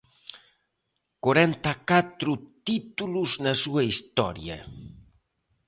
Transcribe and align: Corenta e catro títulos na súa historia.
Corenta 1.23 1.71
e 1.77 1.81
catro 1.89 2.31
títulos 2.67 3.31
na 3.43 3.53
súa 3.63 3.81
historia. 3.89 4.57